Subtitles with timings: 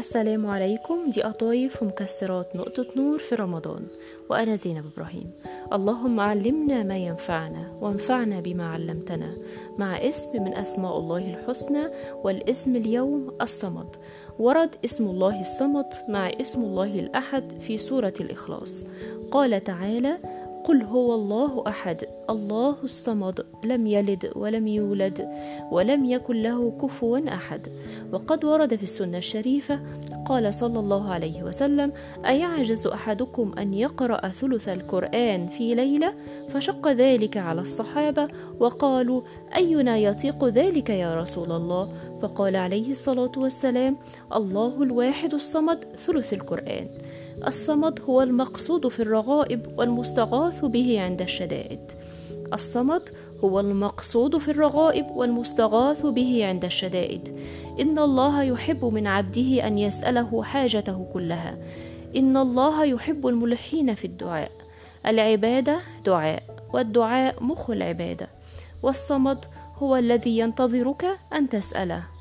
[0.00, 1.10] السلام عليكم.
[1.10, 3.82] دي قطايف ومكسرات نقطة نور في رمضان.
[4.30, 5.30] وأنا زينب إبراهيم.
[5.72, 9.30] اللهم علمنا ما ينفعنا وانفعنا بما علمتنا
[9.78, 11.84] مع اسم من أسماء الله الحسنى
[12.24, 13.96] والاسم اليوم الصمد.
[14.38, 18.84] ورد اسم الله الصمد مع اسم الله الأحد في سورة الإخلاص.
[19.30, 20.18] قال تعالى
[20.64, 25.28] قل هو الله أحد الله الصمد لم يلد ولم يولد
[25.70, 27.68] ولم يكن له كفوا أحد.
[28.12, 29.80] وقد ورد في السنة الشريفة
[30.26, 31.92] قال صلى الله عليه وسلم
[32.26, 36.14] أيعجز أحدكم أن يقرأ ثلث القرآن في ليلة؟
[36.48, 38.28] فشق ذلك على الصحابة
[38.60, 39.22] وقالوا
[39.56, 41.92] أينا يطيق ذلك يا رسول الله؟
[42.22, 43.96] فقال عليه الصلاة والسلام
[44.34, 46.88] الله الواحد الصمد ثلث القرآن.
[47.46, 51.80] الصمد هو المقصود في الرغائب والمستغاث به عند الشدائد.
[52.52, 53.02] الصمد
[53.44, 57.38] هو المقصود في الرغائب والمستغاث به عند الشدائد.
[57.80, 61.58] إن الله يحب من عبده أن يسأله حاجته كلها.
[62.16, 64.50] إن الله يحب الملحين في الدعاء.
[65.06, 68.28] العباده دعاء والدعاء مخ العباده
[68.82, 69.44] والصمد
[69.78, 72.19] هو الذي ينتظرك أن تسأله.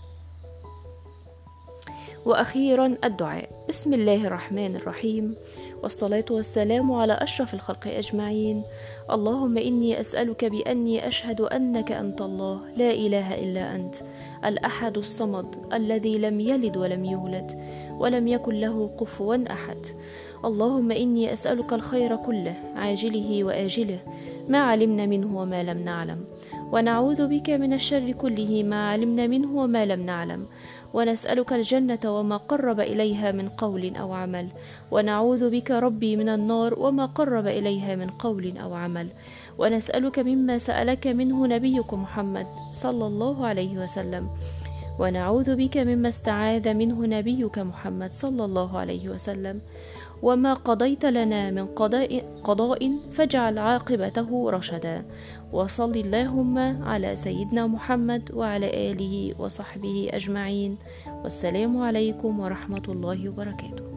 [2.26, 3.50] وأخيرا الدعاء.
[3.70, 5.36] بسم الله الرحمن الرحيم.
[5.84, 8.64] والصلاة والسلام على أشرف الخلق أجمعين.
[9.12, 12.60] اللهم إني أسألك بأني أشهد أنك أنت الله.
[12.78, 13.96] لا إله إلا أنت.
[14.46, 17.52] الأحد الصمد الذي لم يلد ولم يولد.
[18.00, 19.78] ولم يكن له كفوا أحد.
[20.46, 24.00] اللهم إني أسألك الخير كله عاجله وآجله
[24.50, 26.20] ما علمنا منه وما لم نعلم.
[26.72, 30.46] ونعوذ بك من الشر كله ما علمنا منه وما لم نعلم.
[30.94, 34.48] ونسألك الجنة وما قرب إليها من قول أو عمل.
[34.92, 39.08] ونعوذ بك ربي من النار وما قرب إليها من قول أو عمل.
[39.60, 44.30] ونسألك مما سألك منه نبيك محمد صلى الله عليه وسلم.
[45.00, 49.62] ونعوذ بك مما استعاذ منه نبيك محمد صلى الله عليه وسلم.
[50.22, 55.06] وما قضيت لنا من قضاء, قضاء فاجعل عاقبته رشدا.
[55.52, 60.78] وصل اللهم على سيدنا محمد وعلى آله وصحبه أجمعين.
[61.24, 63.89] والسلام عليكم ورحمة الله وبركاته.